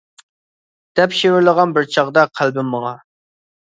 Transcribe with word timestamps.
دەپ 1.01 1.13
شىۋىرلىغان 1.19 1.79
بىر 1.79 1.89
چاغدا 1.99 2.27
قەلبىم 2.37 2.77
ماڭا! 2.77 3.01